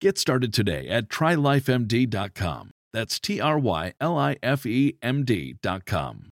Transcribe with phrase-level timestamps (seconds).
[0.00, 2.70] Get started today at trylifemd.com.
[2.94, 6.30] That's T R Y L I F E M D.com.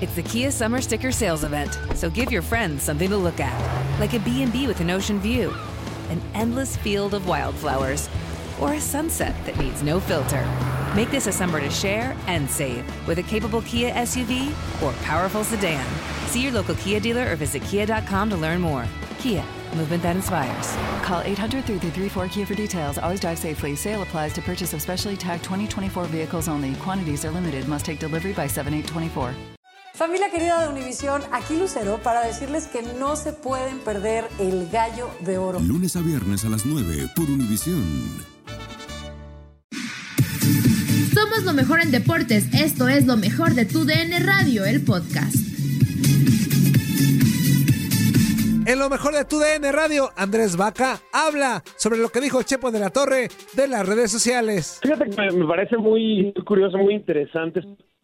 [0.00, 4.00] It's the Kia Summer Sticker Sales Event, so give your friends something to look at,
[4.00, 5.52] like a B&B with an ocean view,
[6.08, 8.08] an endless field of wildflowers,
[8.60, 10.42] or a sunset that needs no filter.
[10.94, 14.48] Make this a summer to share and save with a capable Kia SUV
[14.82, 15.84] or powerful sedan.
[16.28, 18.86] See your local Kia dealer or visit kia.com to learn more.
[19.18, 20.76] Kia, movement that inspires.
[21.02, 22.98] Call 800 334 Kia for details.
[22.98, 23.76] Always drive safely.
[23.76, 26.74] Sale applies to purchase of specially tagged 2024 vehicles only.
[26.76, 27.68] Quantities are limited.
[27.68, 29.34] Must take delivery by 7824.
[30.00, 35.10] Familia querida de Univisión, aquí Lucero para decirles que no se pueden perder el gallo
[35.20, 35.60] de oro.
[35.60, 37.84] Lunes a viernes a las 9 por Univisión.
[41.12, 42.46] Somos lo mejor en deportes.
[42.54, 45.49] Esto es lo mejor de tu DN Radio, el podcast.
[48.70, 52.70] En lo mejor de tu DN Radio, Andrés Vaca habla sobre lo que dijo Chepo
[52.70, 53.26] de la Torre
[53.56, 54.78] de las redes sociales.
[54.80, 57.62] Fíjate que me parece muy curioso, muy interesante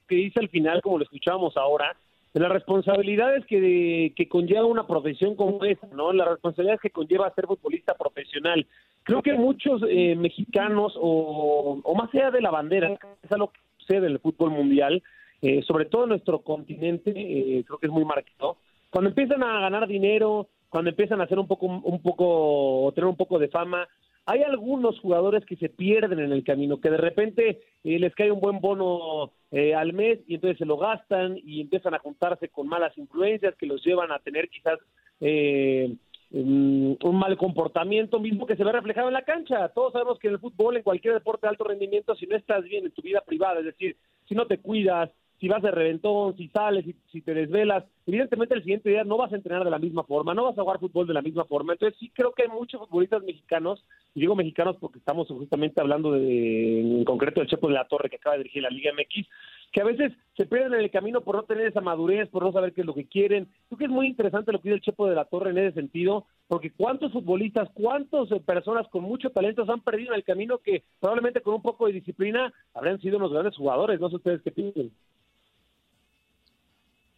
[0.09, 1.95] que dice al final, como lo escuchábamos ahora,
[2.35, 6.13] de las responsabilidades que, conlleva una profesión como esta, ¿no?
[6.13, 8.67] Las responsabilidades que conlleva ser futbolista profesional.
[9.05, 13.61] Creo que muchos eh, mexicanos, o, o, más allá de la bandera, es algo que
[13.79, 15.01] sucede en el fútbol mundial,
[15.43, 18.57] eh, sobre todo en nuestro continente, eh, creo que es muy marcado.
[18.91, 23.09] Cuando empiezan a ganar dinero, cuando empiezan a hacer un poco, un poco, o tener
[23.09, 23.89] un poco de fama,
[24.27, 28.33] hay algunos jugadores que se pierden en el camino, que de repente eh, les cae
[28.33, 32.49] un buen bono eh, al mes y entonces se lo gastan y empiezan a juntarse
[32.49, 34.81] con malas influencias que los llevan a tener quizás
[35.21, 35.95] eh,
[36.33, 39.69] un mal comportamiento mismo que se ve reflejado en la cancha.
[39.69, 42.65] Todos sabemos que en el fútbol, en cualquier deporte de alto rendimiento, si no estás
[42.65, 43.97] bien en tu vida privada, es decir,
[44.29, 48.55] si no te cuidas, si vas de reventón, si sales, si, si, te desvelas, evidentemente
[48.55, 50.79] el siguiente día no vas a entrenar de la misma forma, no vas a jugar
[50.79, 51.75] fútbol de la misma forma.
[51.75, 56.13] Entonces sí creo que hay muchos futbolistas mexicanos, y digo mexicanos porque estamos justamente hablando
[56.13, 59.27] de, en concreto del Chepo de la Torre que acaba de dirigir la Liga MX,
[59.73, 62.53] que a veces se pierden en el camino por no tener esa madurez, por no
[62.53, 63.49] saber qué es lo que quieren.
[63.69, 65.75] Creo que es muy interesante lo que dice el Chepo de la Torre en ese
[65.75, 70.59] sentido, porque cuántos futbolistas, cuántas personas con mucho talento se han perdido en el camino
[70.59, 74.01] que probablemente con un poco de disciplina habrían sido unos grandes jugadores.
[74.01, 74.91] No sé ustedes qué piensan.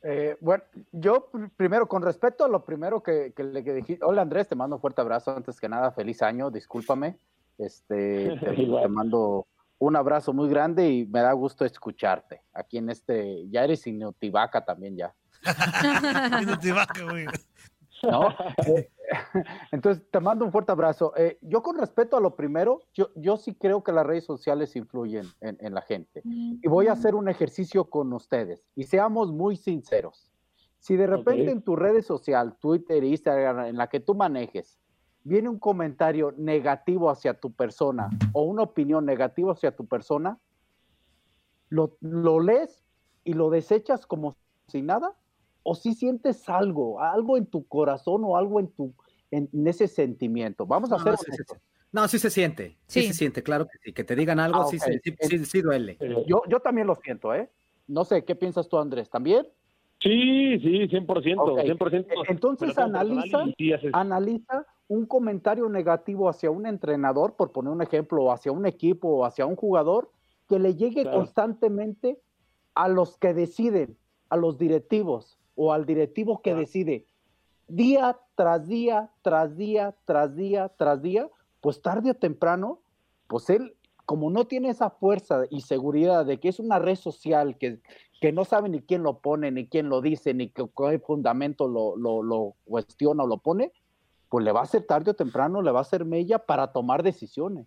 [0.03, 4.23] Eh, bueno, yo primero, con respecto a lo primero que, que le que dije, hola
[4.23, 7.19] Andrés, te mando un fuerte abrazo, antes que nada, feliz año, discúlpame,
[7.59, 9.47] este, te, te, mando
[9.79, 14.65] un abrazo muy grande y me da gusto escucharte, aquí en este, ya eres Inutivaca
[14.65, 15.15] también ya.
[16.43, 17.27] Inutivaca, güey.
[18.03, 18.29] ¿No?
[19.73, 21.13] Entonces, te mando un fuerte abrazo.
[21.17, 24.77] Eh, yo con respecto a lo primero, yo, yo sí creo que las redes sociales
[24.77, 26.23] influyen en, en, la gente.
[26.25, 28.65] Y voy a hacer un ejercicio con ustedes.
[28.75, 30.31] Y seamos muy sinceros.
[30.79, 31.53] Si de repente okay.
[31.53, 34.79] en tu redes social, Twitter, Instagram, en la que tú manejes,
[35.25, 40.39] viene un comentario negativo hacia tu persona o una opinión negativa hacia tu persona,
[41.69, 42.85] lo, lo lees
[43.25, 44.37] y lo desechas como
[44.69, 45.15] si nada
[45.69, 48.95] o si sientes algo, algo en tu corazón o algo en tu
[49.31, 50.65] en, en ese sentimiento.
[50.65, 51.55] Vamos a no, hacer sí, sí,
[51.93, 53.03] no, sí se siente, sí.
[53.03, 53.09] sí.
[53.09, 54.79] se siente, claro que sí, que te digan algo, ah, okay.
[54.79, 55.99] sí, sí, sí, duele.
[56.27, 57.51] Yo, yo también lo siento, ¿eh?
[57.87, 59.11] No sé, ¿qué piensas tú, Andrés?
[59.11, 59.47] ¿También?
[60.01, 61.07] Sí, sí, 100%,
[61.39, 61.71] okay.
[61.71, 62.07] 100%.
[62.29, 63.45] Entonces analiza,
[63.93, 69.09] analiza un comentario negativo hacia un entrenador, por poner un ejemplo, o hacia un equipo
[69.09, 70.11] o hacia un jugador,
[70.49, 71.19] que le llegue claro.
[71.19, 72.19] constantemente
[72.75, 73.99] a los que deciden
[74.31, 77.05] a los directivos o al directivo que decide
[77.67, 81.29] día tras día, tras día, tras día, tras día,
[81.61, 82.81] pues tarde o temprano,
[83.27, 83.75] pues él,
[84.07, 87.81] como no tiene esa fuerza y seguridad de que es una red social que,
[88.21, 90.65] que no sabe ni quién lo pone, ni quién lo dice, ni qué,
[91.05, 93.73] fundamento lo, lo, lo, cuestiona o lo pone,
[94.29, 97.03] pues le va a hacer tarde o temprano, le va a hacer mella para tomar
[97.03, 97.67] decisiones.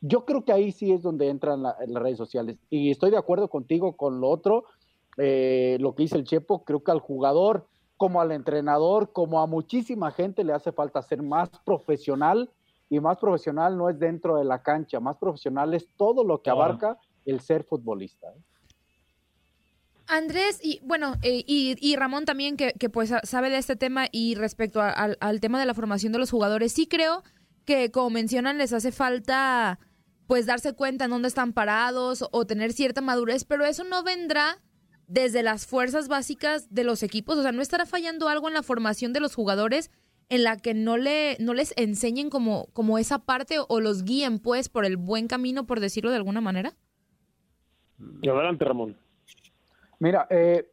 [0.00, 2.58] Yo creo que ahí sí es donde entran las redes sociales.
[2.70, 4.64] Y estoy de acuerdo contigo con lo otro,
[5.16, 7.66] eh, lo que dice el Chepo, creo que al jugador,
[7.96, 12.50] como al entrenador, como a muchísima gente le hace falta ser más profesional
[12.88, 16.50] y más profesional no es dentro de la cancha, más profesional es todo lo que
[16.50, 18.28] abarca el ser futbolista.
[18.28, 18.40] ¿eh?
[20.06, 24.80] Andrés, y bueno, eh, y, Ramón también, que, pues sabe de este tema y respecto
[24.82, 27.22] al tema de la formación de los jugadores, sí creo
[27.64, 29.78] que, como mencionan, les hace falta
[30.26, 34.58] pues darse cuenta en dónde están parados o tener cierta madurez, pero eso no vendrá
[35.10, 38.62] desde las fuerzas básicas de los equipos, o sea, no estará fallando algo en la
[38.62, 39.90] formación de los jugadores
[40.28, 44.38] en la que no le no les enseñen como como esa parte o los guíen
[44.38, 46.74] pues por el buen camino, por decirlo de alguna manera.
[48.22, 48.96] Adelante, Ramón.
[49.98, 50.70] Mira, eh,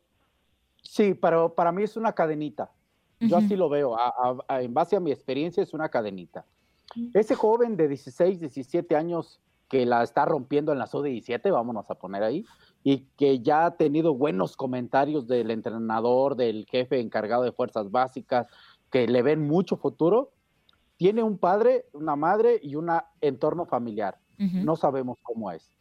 [0.84, 2.72] sí, pero para mí es una cadenita.
[3.20, 3.98] Yo así lo veo.
[4.50, 6.46] en base a mi experiencia, es una cadenita.
[7.16, 11.96] Ese joven de 16, 17 años que la está rompiendo en la SO-17, vámonos a
[11.96, 12.46] poner ahí,
[12.84, 18.48] y que ya ha tenido buenos comentarios del entrenador, del jefe encargado de fuerzas básicas,
[18.90, 20.32] que le ven mucho futuro,
[20.96, 22.90] tiene un padre, una madre y un
[23.22, 24.18] entorno familiar.
[24.38, 25.74] No sabemos cómo es.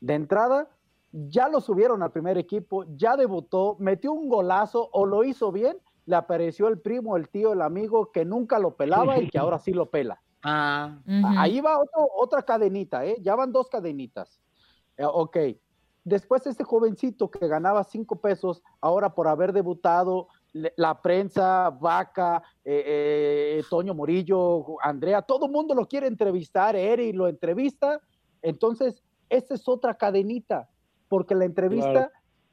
[0.00, 0.68] De entrada,
[1.12, 5.76] ya lo subieron al primer equipo, ya debutó, metió un golazo o lo hizo bien,
[6.06, 9.58] le apareció el primo, el tío, el amigo que nunca lo pelaba y que ahora
[9.58, 10.22] sí lo pela.
[10.42, 10.98] Ah.
[11.36, 11.78] Ahí va
[12.16, 13.16] otra cadenita, ¿eh?
[13.20, 14.40] Ya van dos cadenitas.
[14.96, 15.36] Eh, ok.
[16.04, 23.58] Después ese jovencito que ganaba cinco pesos, ahora por haber debutado, la prensa, Vaca, eh,
[23.58, 28.00] eh, Toño Morillo, Andrea, todo el mundo lo quiere entrevistar, Eri lo entrevista.
[28.40, 30.68] Entonces, esa es otra cadenita
[31.08, 32.10] porque la entrevista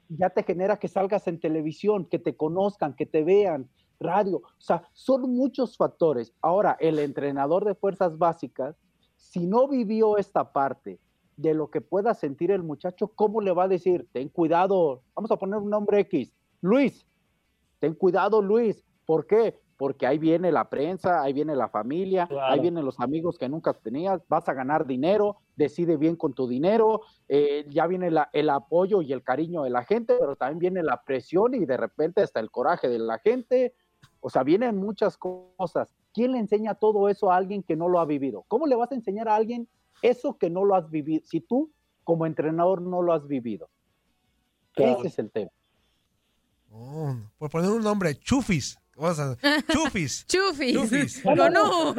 [0.08, 3.68] ya te genera que salgas en televisión, que te conozcan, que te vean,
[4.00, 4.38] radio.
[4.38, 6.32] O sea, son muchos factores.
[6.40, 8.76] Ahora, el entrenador de fuerzas básicas,
[9.16, 10.98] si no vivió esta parte
[11.36, 14.08] de lo que pueda sentir el muchacho, ¿cómo le va a decir?
[14.12, 17.06] Ten cuidado, vamos a poner un nombre X, Luis,
[17.78, 18.84] ten cuidado Luis.
[19.04, 19.60] ¿Por qué?
[19.76, 23.74] porque ahí viene la prensa, ahí viene la familia, ahí vienen los amigos que nunca
[23.74, 29.02] tenías, vas a ganar dinero, decide bien con tu dinero, eh, ya viene el apoyo
[29.02, 32.40] y el cariño de la gente, pero también viene la presión y de repente hasta
[32.40, 33.74] el coraje de la gente,
[34.26, 35.94] o sea, vienen muchas cosas.
[36.12, 38.44] ¿Quién le enseña todo eso a alguien que no lo ha vivido?
[38.48, 39.68] ¿Cómo le vas a enseñar a alguien
[40.02, 41.22] eso que no lo has vivido?
[41.24, 41.70] Si tú
[42.02, 43.68] como entrenador no lo has vivido.
[44.74, 45.52] Ese es el tema.
[46.72, 48.76] Oh, por poner un nombre, Chufis.
[49.68, 50.26] chufis.
[50.26, 51.24] chufis.
[51.24, 51.94] no.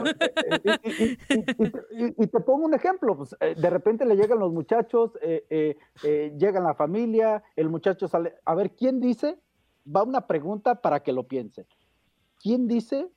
[1.91, 3.15] Y, te pongo un ejemplo.
[3.15, 8.09] Pues, eh, de repente le llegan los muchachos, eh, eh, llegan la familia, el muchacho
[8.09, 8.35] sale.
[8.43, 9.39] A ver, ¿quién dice?
[9.87, 11.65] Va una pregunta para que lo piense.
[12.39, 13.09] ¿Quién dice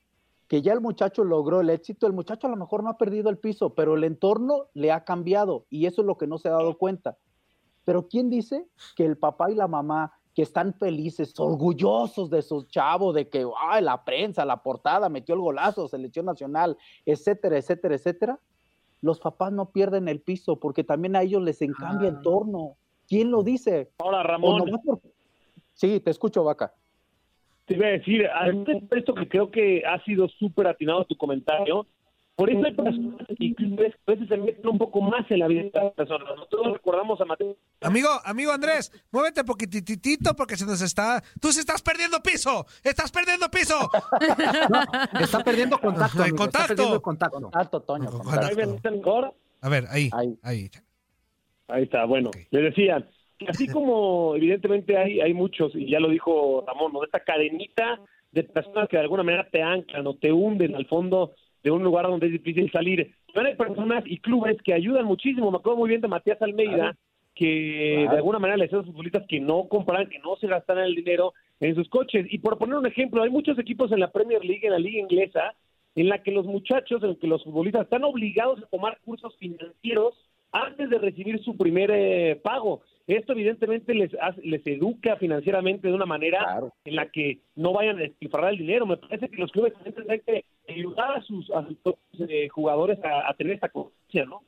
[0.49, 2.07] que ya el muchacho logró el éxito?
[2.07, 5.05] El muchacho a lo mejor no ha perdido el piso, pero el entorno le ha
[5.05, 7.17] cambiado y eso es lo que no se ha dado cuenta.
[7.85, 12.63] Pero ¿quién dice que el papá y la mamá que están felices, orgullosos de su
[12.65, 17.97] chavo, de que ay, la prensa, la portada, metió el golazo, selección nacional, etcétera, etcétera,
[17.97, 18.41] etcétera,
[19.03, 22.77] los papás no pierden el piso porque también a ellos les encambia el entorno.
[23.09, 23.91] ¿Quién lo dice?
[23.99, 24.71] Hola, Ramón.
[25.75, 26.75] Sí, te escucho, Vaca.
[27.71, 28.29] Te iba a decir,
[28.91, 31.87] esto que creo que ha sido súper atinado tu comentario,
[32.35, 35.63] por eso hay personas y a veces se meten un poco más en la vida
[35.63, 36.27] de las personas.
[36.35, 37.57] Nosotros recordamos a Mateo.
[37.83, 41.23] Amigo, amigo Andrés, muévete poquititito porque se nos está.
[41.41, 42.67] ¡Tú se estás perdiendo piso!
[42.83, 43.89] ¡Estás perdiendo piso!
[45.21, 46.23] está perdiendo contacto.
[46.25, 46.73] Amigo, contacto.
[46.73, 47.41] Está perdiendo contacto.
[47.41, 48.09] Contacto, Toño.
[49.61, 50.11] A ver, ahí,
[50.43, 50.69] ahí.
[51.69, 52.33] Ahí, está, bueno.
[52.51, 53.07] Le decía,
[53.49, 57.05] así como evidentemente hay, hay muchos, y ya lo dijo Ramón, ¿no?
[57.05, 58.01] esta cadenita
[58.33, 61.33] de personas que de alguna manera te anclan o te hunden al fondo
[61.63, 63.15] de un lugar donde es difícil salir.
[63.33, 65.51] Pero hay personas y clubes que ayudan muchísimo.
[65.51, 66.97] Me acuerdo muy bien de Matías Almeida,
[67.35, 70.47] que de alguna manera le decía a los futbolistas que no compraran, que no se
[70.47, 72.27] gastaran el dinero en sus coches.
[72.31, 75.01] Y por poner un ejemplo, hay muchos equipos en la Premier League, en la liga
[75.01, 75.55] inglesa,
[75.95, 80.15] en la que los muchachos, en que los futbolistas están obligados a tomar cursos financieros
[80.53, 82.83] antes de recibir su primer eh, pago.
[83.07, 84.11] Esto evidentemente les,
[84.43, 88.87] les educa financieramente de una manera en la que no vayan a despilfarrar el dinero.
[88.87, 91.79] Me parece que los clubes también tendrán que ayudar a sus, a sus
[92.29, 94.43] eh, jugadores a, tener esta conciencia, ¿no?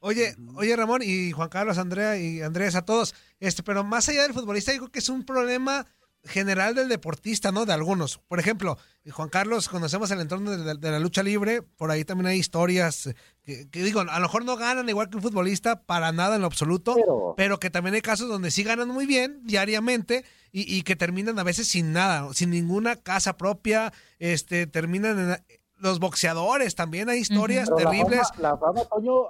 [0.00, 4.22] Oye, oye Ramón y Juan Carlos, Andrea y Andrés, a todos, este, pero más allá
[4.22, 5.86] del futbolista, digo que es un problema
[6.24, 7.66] general del deportista, ¿no?
[7.66, 8.18] De algunos.
[8.18, 8.78] Por ejemplo,
[9.10, 13.14] Juan Carlos, conocemos el entorno de, la lucha libre, por ahí también hay historias
[13.44, 16.46] que, digo, a lo mejor no ganan igual que un futbolista para nada en lo
[16.46, 16.96] absoluto,
[17.36, 21.42] pero, que también hay casos donde sí ganan muy bien diariamente y, que terminan a
[21.42, 25.36] veces sin nada, sin ninguna casa propia, este, terminan en,
[25.78, 28.28] los boxeadores también hay historias terribles.
[28.38, 29.24] La fama, Toño,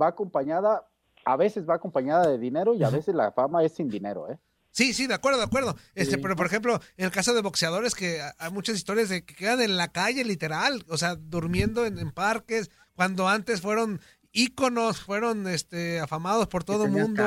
[0.00, 0.86] va acompañada,
[1.24, 4.38] a veces va acompañada de dinero y a veces la fama es sin dinero, ¿eh?
[4.76, 5.74] Sí, sí, de acuerdo, de acuerdo.
[5.94, 9.34] Este, pero por ejemplo, en el caso de boxeadores que hay muchas historias de que
[9.34, 14.02] quedan en la calle literal, o sea, durmiendo en, parques, cuando antes fueron
[14.32, 17.24] íconos, fueron este afamados por todo el mundo.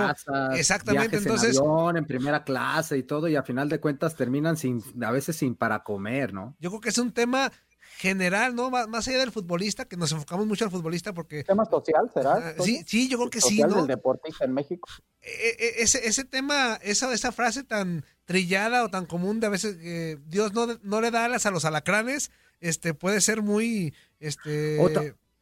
[0.53, 4.55] Exactamente, entonces en, avión, en primera clase y todo y a final de cuentas terminan
[4.55, 6.55] sin a veces sin para comer, ¿no?
[6.59, 7.51] Yo creo que es un tema
[7.99, 8.69] general, ¿no?
[8.69, 11.43] Más allá del futbolista, que nos enfocamos mucho al futbolista porque...
[11.43, 12.55] ¿Tema social será?
[12.63, 13.75] sí, sí, yo creo que sí, ¿no?
[13.75, 14.87] del deportista en México.
[15.21, 19.49] E, e, ese, ese tema, esa, esa frase tan trillada o tan común de a
[19.49, 23.93] veces que Dios no, no le da alas a los alacranes, este, puede ser muy,
[24.21, 24.77] este,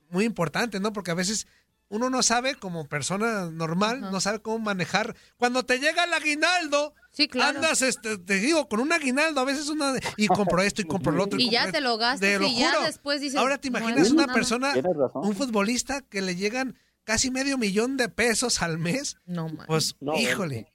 [0.10, 0.94] muy importante, ¿no?
[0.94, 1.46] Porque a veces
[1.90, 5.16] uno no sabe, como persona normal, no sabe cómo manejar.
[5.38, 6.94] Cuando te llega el aguinaldo,
[7.42, 9.94] andas, este, te digo, con un aguinaldo, a veces una.
[10.18, 11.40] Y compro esto y compro lo otro.
[11.40, 13.40] Y, ya te lo gastas y ya después dices.
[13.40, 14.74] Ahora te imaginas una persona,
[15.14, 19.18] un futbolista que le llegan casi medio millón de pesos al mes.
[19.26, 19.66] No, man.
[19.68, 20.74] Pues, híjole.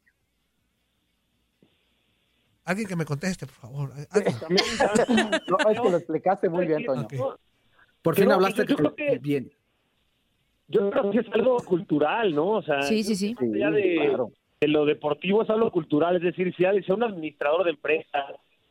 [2.64, 3.92] Alguien que me conteste, por favor.
[3.94, 7.08] no, es que lo explicaste muy bien, Toño.
[8.00, 8.64] Por fin hablaste
[9.20, 9.52] bien
[10.72, 12.52] yo creo que es algo cultural, ¿no?
[12.52, 13.36] O sea, sí, sí, sí.
[13.38, 18.24] de, lo deportivo es algo cultural, es decir, si sea un administrador de empresas,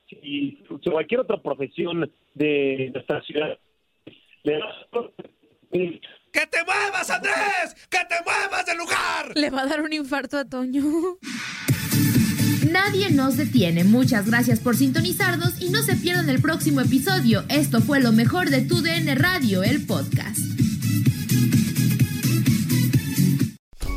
[0.10, 3.58] si, cualquier otra profesión de nuestra ciudad.
[4.44, 7.88] ¡Que te muevas, Andrés!
[7.90, 9.32] ¡Que te muevas del lugar!
[9.36, 10.84] Le va a dar un infarto a Toño.
[12.72, 13.84] Nadie nos detiene.
[13.84, 17.44] Muchas gracias por sintonizarnos y no se pierdan el próximo episodio.
[17.50, 20.40] Esto fue lo mejor de Tu DN Radio, el podcast.